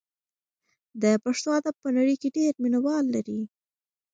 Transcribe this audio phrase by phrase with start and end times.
[1.01, 3.39] د پښتو ادب په نړۍ کې ډېر مینه وال لري.